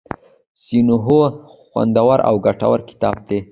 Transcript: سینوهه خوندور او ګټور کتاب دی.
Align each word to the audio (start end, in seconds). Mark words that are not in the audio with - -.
سینوهه 0.63 1.21
خوندور 1.69 2.19
او 2.27 2.35
ګټور 2.45 2.79
کتاب 2.89 3.17
دی. 3.29 3.39